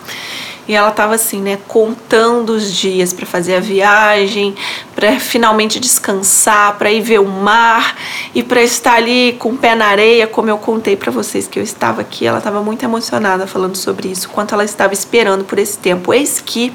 E 0.68 0.74
ela 0.74 0.90
estava 0.90 1.16
assim, 1.16 1.42
né, 1.42 1.60
contando 1.68 2.50
os 2.50 2.74
dias 2.74 3.14
para 3.14 3.26
fazer 3.26 3.56
a 3.56 3.60
viagem, 3.60 4.56
para 4.96 5.20
finalmente 5.20 5.80
descansar, 5.80 6.76
para 6.78 6.92
ir 6.92 7.02
ver 7.02 7.20
o 7.20 7.28
mar 7.28 7.96
e 8.34 8.42
para 8.42 8.62
estar 8.64 8.96
ali 8.96 9.34
com 9.34 9.50
o 9.50 9.58
pé 9.58 9.76
na 9.76 9.86
areia, 9.86 10.26
como 10.26 10.50
eu 10.50 10.58
contei 10.58 10.96
para 10.96 11.12
vocês 11.12 11.48
que 11.48 11.60
eu 11.60 11.64
estava 11.64 12.02
aqui. 12.02 12.26
Ela 12.26 12.40
estava 12.40 12.62
muito 12.62 12.84
emocionada 12.84 13.46
falando 13.46 13.76
sobre 13.76 14.08
isso, 14.08 14.30
quanto 14.30 14.54
ela 14.54 14.64
estava 14.64 14.94
esperando 14.94 15.44
por 15.44 15.60
esse 15.60 15.78
tempo. 15.78 16.14
Eis 16.14 16.42
que 16.42 16.74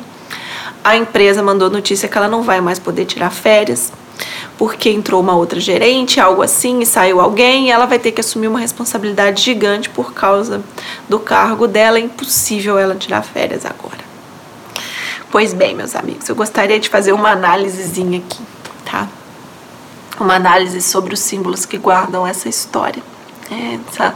a 0.84 0.96
empresa 0.96 1.42
mandou 1.42 1.68
notícia 1.68 2.08
que 2.08 2.16
ela 2.16 2.28
não 2.28 2.42
vai 2.42 2.60
mais 2.60 2.78
poder 2.78 3.04
tirar 3.04 3.30
férias 3.30 3.92
porque 4.60 4.90
entrou 4.90 5.22
uma 5.22 5.34
outra 5.34 5.58
gerente, 5.58 6.20
algo 6.20 6.42
assim, 6.42 6.80
e 6.80 6.86
saiu 6.86 7.18
alguém, 7.18 7.68
e 7.68 7.70
ela 7.70 7.86
vai 7.86 7.98
ter 7.98 8.12
que 8.12 8.20
assumir 8.20 8.46
uma 8.46 8.58
responsabilidade 8.58 9.42
gigante 9.42 9.88
por 9.88 10.12
causa 10.12 10.62
do 11.08 11.18
cargo 11.18 11.66
dela. 11.66 11.96
É 11.96 12.02
impossível 12.02 12.78
ela 12.78 12.94
tirar 12.94 13.22
férias 13.22 13.64
agora. 13.64 14.04
Pois 15.30 15.54
bem, 15.54 15.74
meus 15.74 15.96
amigos, 15.96 16.28
eu 16.28 16.36
gostaria 16.36 16.78
de 16.78 16.90
fazer 16.90 17.12
uma 17.12 17.30
análisezinha 17.30 18.18
aqui, 18.18 18.42
tá? 18.84 19.08
Uma 20.20 20.34
análise 20.34 20.82
sobre 20.82 21.14
os 21.14 21.20
símbolos 21.20 21.64
que 21.64 21.78
guardam 21.78 22.26
essa 22.26 22.46
história. 22.46 23.02
Essa, 23.88 24.14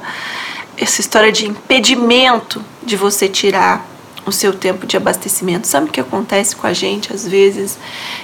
essa 0.76 1.00
história 1.00 1.32
de 1.32 1.46
impedimento 1.46 2.62
de 2.82 2.98
você 2.98 3.30
tirar 3.30 3.82
o 4.26 4.32
seu 4.32 4.52
tempo 4.52 4.86
de 4.86 4.96
abastecimento. 4.96 5.66
Sabe 5.66 5.88
o 5.88 5.92
que 5.92 6.00
acontece 6.00 6.56
com 6.56 6.66
a 6.66 6.72
gente 6.72 7.12
às 7.12 7.26
vezes? 7.26 7.78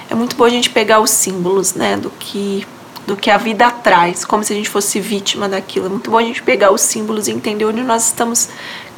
É 0.09 0.15
muito 0.15 0.35
bom 0.35 0.45
a 0.45 0.49
gente 0.49 0.69
pegar 0.69 0.99
os 0.99 1.11
símbolos, 1.11 1.73
né, 1.73 1.97
do 1.97 2.09
que 2.09 2.65
do 3.07 3.17
que 3.17 3.31
a 3.31 3.37
vida 3.37 3.69
traz, 3.71 4.23
como 4.23 4.43
se 4.43 4.53
a 4.53 4.55
gente 4.55 4.69
fosse 4.69 4.99
vítima 4.99 5.49
daquilo. 5.49 5.87
É 5.87 5.89
muito 5.89 6.11
bom 6.11 6.19
a 6.19 6.23
gente 6.23 6.41
pegar 6.43 6.71
os 6.71 6.81
símbolos 6.81 7.27
e 7.27 7.31
entender 7.31 7.65
onde 7.65 7.81
nós 7.81 8.05
estamos 8.05 8.47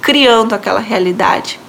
criando 0.02 0.54
aquela 0.54 0.82
realidade. 0.82 1.60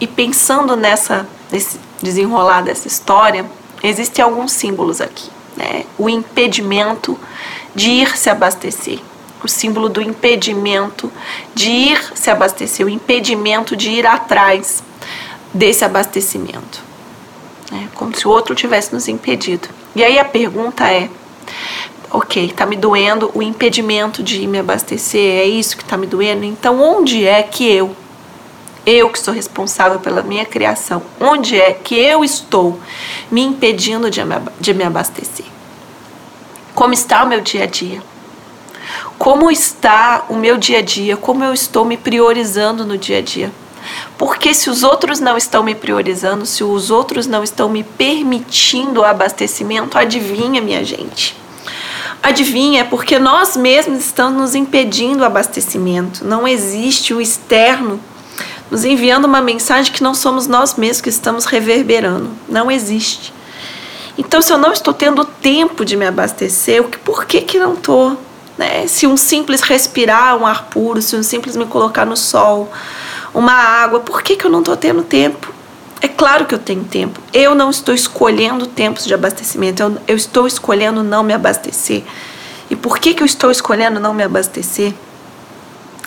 E 0.00 0.06
pensando 0.06 0.74
nessa 0.74 1.28
nesse 1.52 1.78
desenrolar 2.02 2.62
dessa 2.62 2.88
história, 2.88 3.44
existem 3.82 4.24
alguns 4.24 4.52
símbolos 4.52 5.00
aqui, 5.00 5.28
né? 5.56 5.84
O 5.98 6.08
impedimento 6.08 7.18
de 7.74 7.90
ir 7.90 8.16
se 8.16 8.30
abastecer 8.30 9.00
o 9.42 9.48
símbolo 9.48 9.88
do 9.88 10.02
impedimento 10.02 11.10
de 11.54 11.70
ir 11.70 12.12
se 12.14 12.30
abastecer, 12.30 12.84
o 12.84 12.88
impedimento 12.88 13.76
de 13.76 13.90
ir 13.90 14.06
atrás 14.06 14.82
desse 15.52 15.84
abastecimento. 15.84 16.82
É 17.72 17.86
como 17.94 18.16
se 18.16 18.26
o 18.26 18.30
outro 18.30 18.54
tivesse 18.54 18.92
nos 18.92 19.08
impedido. 19.08 19.68
E 19.94 20.02
aí 20.02 20.18
a 20.18 20.24
pergunta 20.24 20.90
é: 20.90 21.08
ok, 22.10 22.46
está 22.46 22.64
me 22.64 22.76
doendo 22.76 23.30
o 23.34 23.42
impedimento 23.42 24.22
de 24.22 24.46
me 24.46 24.58
abastecer, 24.58 25.40
é 25.40 25.44
isso 25.44 25.76
que 25.76 25.82
está 25.82 25.96
me 25.96 26.06
doendo? 26.06 26.44
Então, 26.44 26.80
onde 26.80 27.26
é 27.26 27.42
que 27.42 27.70
eu, 27.70 27.94
eu 28.86 29.10
que 29.10 29.18
sou 29.18 29.34
responsável 29.34 30.00
pela 30.00 30.22
minha 30.22 30.46
criação, 30.46 31.02
onde 31.20 31.60
é 31.60 31.72
que 31.72 31.94
eu 31.94 32.24
estou 32.24 32.80
me 33.30 33.42
impedindo 33.42 34.08
de 34.10 34.74
me 34.74 34.84
abastecer? 34.84 35.46
Como 36.74 36.94
está 36.94 37.24
o 37.24 37.28
meu 37.28 37.40
dia 37.40 37.64
a 37.64 37.66
dia? 37.66 38.02
Como 39.18 39.50
está 39.50 40.24
o 40.28 40.36
meu 40.36 40.56
dia 40.56 40.78
a 40.78 40.82
dia? 40.82 41.16
Como 41.16 41.42
eu 41.42 41.52
estou 41.52 41.84
me 41.84 41.96
priorizando 41.96 42.86
no 42.86 42.96
dia 42.96 43.18
a 43.18 43.20
dia? 43.20 43.52
Porque 44.16 44.54
se 44.54 44.70
os 44.70 44.84
outros 44.84 45.18
não 45.18 45.36
estão 45.36 45.62
me 45.62 45.74
priorizando, 45.74 46.46
se 46.46 46.62
os 46.62 46.90
outros 46.90 47.26
não 47.26 47.42
estão 47.42 47.68
me 47.68 47.82
permitindo 47.82 49.00
o 49.00 49.04
abastecimento, 49.04 49.98
adivinha, 49.98 50.60
minha 50.60 50.84
gente? 50.84 51.36
Adivinha, 52.22 52.84
porque 52.84 53.18
nós 53.18 53.56
mesmos 53.56 54.04
estamos 54.04 54.40
nos 54.40 54.54
impedindo 54.54 55.22
o 55.22 55.26
abastecimento. 55.26 56.24
Não 56.24 56.46
existe 56.46 57.12
o 57.12 57.20
externo 57.20 58.00
nos 58.70 58.84
enviando 58.84 59.24
uma 59.24 59.40
mensagem 59.40 59.92
que 59.92 60.02
não 60.02 60.14
somos 60.14 60.46
nós 60.46 60.76
mesmos 60.76 61.00
que 61.00 61.08
estamos 61.08 61.44
reverberando. 61.44 62.30
Não 62.48 62.70
existe. 62.70 63.32
Então, 64.16 64.42
se 64.42 64.52
eu 64.52 64.58
não 64.58 64.72
estou 64.72 64.92
tendo 64.92 65.24
tempo 65.24 65.84
de 65.84 65.96
me 65.96 66.06
abastecer, 66.06 66.82
por 67.04 67.24
que, 67.24 67.40
que 67.40 67.58
não 67.58 67.74
estou? 67.74 68.27
Né? 68.58 68.88
Se 68.88 69.06
um 69.06 69.16
simples 69.16 69.60
respirar 69.62 70.36
um 70.36 70.44
ar 70.44 70.64
puro, 70.64 71.00
se 71.00 71.14
um 71.14 71.22
simples 71.22 71.56
me 71.56 71.64
colocar 71.64 72.04
no 72.04 72.16
sol, 72.16 72.70
uma 73.32 73.52
água, 73.52 74.00
por 74.00 74.20
que, 74.20 74.36
que 74.36 74.44
eu 74.44 74.50
não 74.50 74.58
estou 74.58 74.76
tendo 74.76 75.02
tempo? 75.02 75.54
É 76.00 76.08
claro 76.08 76.44
que 76.44 76.54
eu 76.54 76.58
tenho 76.58 76.84
tempo. 76.84 77.20
Eu 77.32 77.54
não 77.54 77.70
estou 77.70 77.94
escolhendo 77.94 78.66
tempos 78.66 79.04
de 79.04 79.14
abastecimento, 79.14 79.82
eu, 79.82 79.96
eu 80.08 80.16
estou 80.16 80.46
escolhendo 80.46 81.02
não 81.02 81.22
me 81.22 81.32
abastecer. 81.32 82.02
E 82.68 82.76
por 82.76 82.98
que, 82.98 83.14
que 83.14 83.22
eu 83.22 83.26
estou 83.26 83.50
escolhendo 83.50 84.00
não 84.00 84.12
me 84.12 84.22
abastecer? 84.22 84.92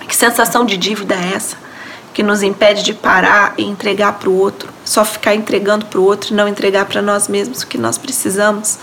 Que 0.07 0.15
sensação 0.15 0.65
de 0.65 0.77
dívida 0.77 1.15
é 1.15 1.33
essa? 1.35 1.55
Que 2.13 2.21
nos 2.21 2.43
impede 2.43 2.83
de 2.83 2.93
parar 2.93 3.53
e 3.57 3.63
entregar 3.63 4.13
para 4.13 4.29
o 4.29 4.37
outro, 4.37 4.69
só 4.83 5.05
ficar 5.05 5.33
entregando 5.33 5.85
para 5.85 5.99
o 5.99 6.03
outro 6.03 6.33
e 6.33 6.35
não 6.35 6.47
entregar 6.47 6.85
para 6.85 7.01
nós 7.01 7.29
mesmos 7.29 7.63
o 7.63 7.67
que 7.67 7.77
nós 7.77 7.97
precisamos. 7.97 8.77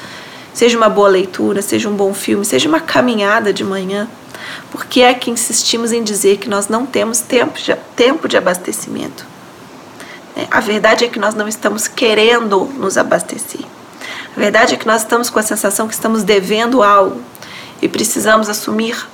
Seja 0.58 0.76
uma 0.76 0.88
boa 0.88 1.08
leitura, 1.08 1.62
seja 1.62 1.88
um 1.88 1.94
bom 1.94 2.12
filme, 2.12 2.44
seja 2.44 2.68
uma 2.68 2.80
caminhada 2.80 3.52
de 3.52 3.62
manhã. 3.62 4.08
Por 4.72 4.86
que 4.86 5.02
é 5.02 5.14
que 5.14 5.30
insistimos 5.30 5.92
em 5.92 6.02
dizer 6.02 6.38
que 6.38 6.48
nós 6.48 6.66
não 6.66 6.84
temos 6.84 7.20
tempo 7.20 7.56
de, 7.60 7.72
tempo 7.94 8.26
de 8.26 8.36
abastecimento? 8.36 9.24
É, 10.36 10.48
a 10.50 10.58
verdade 10.58 11.04
é 11.04 11.08
que 11.08 11.20
nós 11.20 11.32
não 11.36 11.46
estamos 11.46 11.86
querendo 11.86 12.64
nos 12.76 12.98
abastecer. 12.98 13.60
A 14.36 14.40
verdade 14.40 14.74
é 14.74 14.76
que 14.76 14.84
nós 14.84 15.02
estamos 15.02 15.30
com 15.30 15.38
a 15.38 15.44
sensação 15.44 15.86
que 15.86 15.94
estamos 15.94 16.24
devendo 16.24 16.82
algo 16.82 17.22
e 17.80 17.88
precisamos 17.88 18.48
assumir 18.48 19.06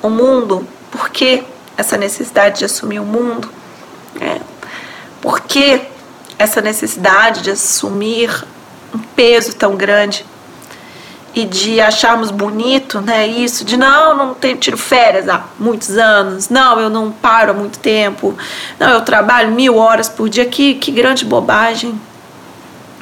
o 0.00 0.08
mundo. 0.08 0.66
Por 0.90 1.10
que 1.10 1.44
essa 1.76 1.98
necessidade 1.98 2.60
de 2.60 2.64
assumir 2.64 3.00
o 3.00 3.04
mundo? 3.04 3.50
É, 4.18 4.40
por 5.20 5.40
que 5.40 5.78
essa 6.38 6.62
necessidade 6.62 7.42
de 7.42 7.50
assumir 7.50 8.46
um 8.94 8.98
peso 9.14 9.54
tão 9.54 9.76
grande? 9.76 10.24
E 11.36 11.44
de 11.44 11.82
acharmos 11.82 12.30
bonito, 12.30 12.98
né? 13.02 13.26
Isso, 13.26 13.62
de 13.62 13.76
não, 13.76 14.16
não 14.16 14.32
tenho, 14.32 14.56
tiro 14.56 14.78
férias 14.78 15.28
há 15.28 15.44
muitos 15.58 15.90
anos, 15.98 16.48
não, 16.48 16.80
eu 16.80 16.88
não 16.88 17.12
paro 17.12 17.50
há 17.50 17.54
muito 17.54 17.78
tempo, 17.78 18.34
não, 18.80 18.88
eu 18.88 19.02
trabalho 19.02 19.52
mil 19.52 19.76
horas 19.76 20.08
por 20.08 20.30
dia, 20.30 20.46
que, 20.46 20.76
que 20.76 20.90
grande 20.90 21.26
bobagem. 21.26 22.00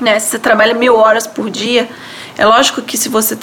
Né? 0.00 0.18
Se 0.18 0.30
você 0.30 0.38
trabalha 0.40 0.74
mil 0.74 0.96
horas 0.96 1.28
por 1.28 1.48
dia, 1.48 1.88
é 2.36 2.44
lógico 2.44 2.82
que 2.82 2.98
se 2.98 3.08
você 3.08 3.38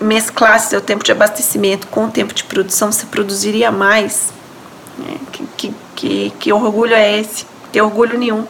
mesclasse 0.00 0.70
seu 0.70 0.80
tempo 0.80 1.02
de 1.02 1.10
abastecimento 1.10 1.88
com 1.88 2.04
o 2.04 2.08
tempo 2.08 2.32
de 2.32 2.44
produção, 2.44 2.92
você 2.92 3.04
produziria 3.06 3.72
mais. 3.72 4.32
Né? 4.96 5.16
Que, 5.32 5.74
que, 5.96 6.32
que, 6.38 6.52
orgulho 6.52 6.94
é 6.94 7.18
esse? 7.18 7.44
Tem 7.72 7.82
orgulho 7.82 8.16
nenhum 8.16 8.46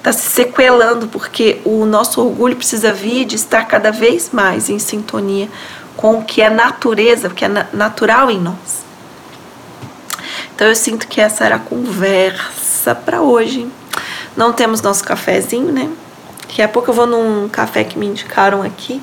está 0.00 0.12
se 0.12 0.30
sequelando, 0.30 1.08
porque 1.08 1.60
o 1.64 1.84
nosso 1.84 2.22
orgulho 2.22 2.56
precisa 2.56 2.92
vir 2.92 3.26
de 3.26 3.36
estar 3.36 3.66
cada 3.66 3.92
vez 3.92 4.30
mais 4.32 4.70
em 4.70 4.78
sintonia 4.78 5.48
com 5.96 6.18
o 6.18 6.24
que 6.24 6.40
é 6.40 6.48
natureza, 6.48 7.28
o 7.28 7.30
que 7.30 7.44
é 7.44 7.48
natural 7.72 8.30
em 8.30 8.40
nós. 8.40 8.82
Então 10.54 10.66
eu 10.66 10.74
sinto 10.74 11.06
que 11.06 11.20
essa 11.20 11.44
era 11.44 11.56
a 11.56 11.58
conversa 11.58 12.94
para 12.94 13.20
hoje. 13.20 13.70
Não 14.34 14.52
temos 14.52 14.80
nosso 14.80 15.04
cafezinho, 15.04 15.70
né? 15.70 15.90
Daqui 16.42 16.62
a 16.62 16.68
pouco 16.68 16.90
eu 16.90 16.94
vou 16.94 17.06
num 17.06 17.48
café 17.48 17.84
que 17.84 17.98
me 17.98 18.06
indicaram 18.06 18.62
aqui, 18.62 19.02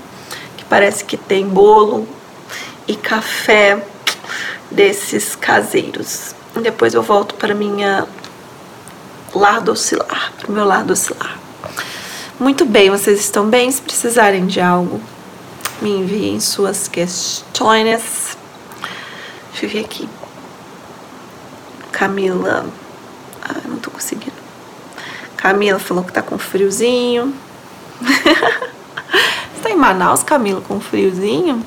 que 0.58 0.66
parece 0.66 1.04
que 1.06 1.16
tem 1.16 1.48
bolo 1.48 2.08
e 2.88 2.96
café 2.96 3.84
desses 4.72 5.36
caseiros. 5.36 6.34
Depois 6.60 6.96
eu 6.96 7.04
volto 7.04 7.36
para 7.36 7.54
minha 7.54 8.08
lado 9.38 9.72
oscilar, 9.72 10.34
para 10.38 10.50
o 10.50 10.52
meu 10.52 10.66
lado 10.66 10.92
oscilar. 10.92 11.38
Muito 12.40 12.66
bem, 12.66 12.90
vocês 12.90 13.20
estão 13.20 13.50
bem? 13.50 13.72
Se 13.72 13.82
precisarem 13.82 14.46
de 14.46 14.62
algo, 14.62 15.02
me 15.82 15.90
enviem 15.90 16.40
suas 16.40 16.88
questões. 16.88 18.38
Deixa 19.52 19.66
eu 19.66 19.70
ver 19.70 19.86
aqui. 19.86 20.08
Camila. 21.92 22.66
Ah, 23.42 23.68
não 23.68 23.78
tô 23.78 23.90
conseguindo. 23.90 24.38
Camila 25.36 25.80
falou 25.80 26.04
que 26.04 26.14
tá 26.14 26.22
com 26.22 26.38
friozinho. 26.38 27.34
Você 28.02 29.64
tá 29.64 29.70
em 29.72 29.76
Manaus, 29.76 30.22
Camila, 30.22 30.62
com 30.62 30.80
friozinho? 30.80 31.66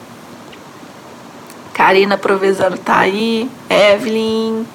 Karina 1.72 2.18
Provisório 2.18 2.78
tá 2.78 2.98
aí. 2.98 3.50
Evelyn. 3.68 4.66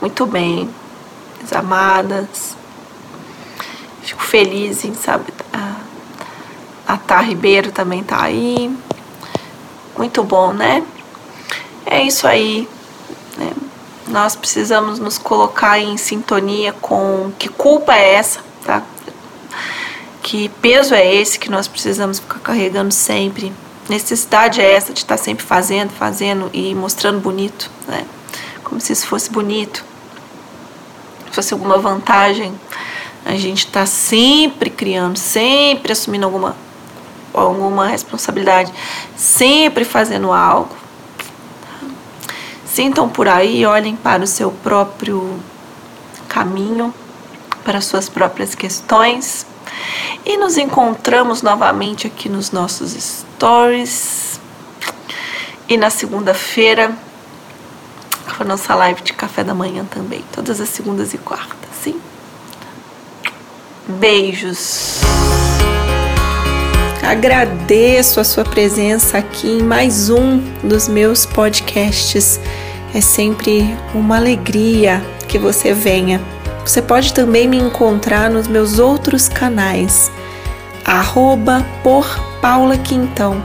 Muito 0.00 0.24
bem, 0.26 0.70
minhas 1.38 1.52
amadas. 1.52 2.56
Fico 4.02 4.22
feliz 4.22 4.84
em 4.84 4.94
saber. 4.94 5.34
A, 5.52 5.74
a 6.86 6.96
Tá 6.96 7.20
Ribeiro 7.20 7.72
também 7.72 8.04
tá 8.04 8.22
aí. 8.22 8.72
Muito 9.96 10.22
bom, 10.22 10.52
né? 10.52 10.84
É 11.84 12.00
isso 12.00 12.28
aí. 12.28 12.68
Né? 13.36 13.50
Nós 14.06 14.36
precisamos 14.36 15.00
nos 15.00 15.18
colocar 15.18 15.80
em 15.80 15.96
sintonia 15.96 16.72
com 16.74 17.32
que 17.36 17.48
culpa 17.48 17.92
é 17.92 18.14
essa, 18.14 18.40
tá? 18.64 18.84
Que 20.22 20.48
peso 20.62 20.94
é 20.94 21.12
esse 21.12 21.40
que 21.40 21.50
nós 21.50 21.66
precisamos 21.66 22.20
ficar 22.20 22.38
carregando 22.38 22.94
sempre? 22.94 23.52
Necessidade 23.88 24.60
é 24.60 24.74
essa 24.74 24.92
de 24.92 25.00
estar 25.00 25.16
sempre 25.16 25.44
fazendo, 25.44 25.90
fazendo 25.90 26.48
e 26.52 26.72
mostrando 26.72 27.18
bonito, 27.18 27.68
né? 27.88 28.06
Como 28.62 28.80
se 28.80 28.92
isso 28.92 29.06
fosse 29.06 29.28
bonito 29.30 29.87
fosse 31.30 31.52
alguma 31.52 31.78
vantagem, 31.78 32.58
a 33.24 33.34
gente 33.36 33.66
está 33.66 33.84
sempre 33.84 34.70
criando, 34.70 35.18
sempre 35.18 35.92
assumindo 35.92 36.26
alguma, 36.26 36.56
alguma 37.34 37.86
responsabilidade, 37.86 38.72
sempre 39.16 39.84
fazendo 39.84 40.32
algo. 40.32 40.74
Sintam 42.64 43.08
por 43.08 43.28
aí, 43.28 43.66
olhem 43.66 43.96
para 43.96 44.22
o 44.22 44.26
seu 44.26 44.50
próprio 44.50 45.38
caminho, 46.28 46.94
para 47.64 47.80
suas 47.80 48.08
próprias 48.08 48.54
questões. 48.54 49.46
E 50.24 50.36
nos 50.36 50.56
encontramos 50.56 51.42
novamente 51.42 52.06
aqui 52.06 52.28
nos 52.28 52.50
nossos 52.50 52.92
stories. 52.92 54.40
E 55.68 55.76
na 55.76 55.90
segunda-feira 55.90 56.96
a 58.42 58.44
nossa 58.44 58.74
live 58.74 59.02
de 59.02 59.12
café 59.12 59.42
da 59.42 59.54
manhã 59.54 59.84
também, 59.84 60.24
todas 60.32 60.60
as 60.60 60.68
segundas 60.68 61.14
e 61.14 61.18
quartas, 61.18 61.70
sim? 61.82 62.00
Beijos. 63.88 65.00
Agradeço 67.02 68.20
a 68.20 68.24
sua 68.24 68.44
presença 68.44 69.18
aqui 69.18 69.48
em 69.48 69.62
mais 69.62 70.10
um 70.10 70.38
dos 70.62 70.88
meus 70.88 71.24
podcasts. 71.24 72.38
É 72.94 73.00
sempre 73.00 73.74
uma 73.94 74.16
alegria 74.16 75.02
que 75.26 75.38
você 75.38 75.72
venha. 75.72 76.20
Você 76.64 76.82
pode 76.82 77.14
também 77.14 77.48
me 77.48 77.56
encontrar 77.56 78.28
nos 78.28 78.46
meus 78.46 78.78
outros 78.78 79.26
canais, 79.26 80.12
arroba 80.84 81.64
por 81.82 82.06
Paula 82.42 82.76
Quintão. 82.76 83.42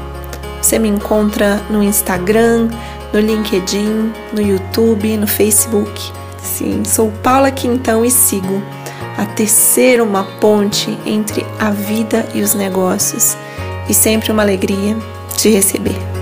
Você 0.61 0.77
me 0.77 0.89
encontra 0.89 1.61
no 1.69 1.81
Instagram, 1.81 2.69
no 3.13 3.19
LinkedIn, 3.19 4.11
no 4.33 4.41
YouTube, 4.41 5.15
no 5.17 5.27
Facebook. 5.27 6.11
Sim, 6.41 6.83
sou 6.83 7.11
Paula 7.23 7.51
Quintão 7.51 8.03
e 8.03 8.11
sigo 8.11 8.61
a 9.17 9.25
tecer 9.25 10.01
uma 10.01 10.23
ponte 10.39 10.97
entre 11.05 11.45
a 11.59 11.69
vida 11.69 12.27
e 12.33 12.41
os 12.41 12.55
negócios. 12.55 13.37
E 13.87 13.93
sempre 13.93 14.31
uma 14.31 14.41
alegria 14.41 14.97
te 15.37 15.49
receber. 15.49 16.12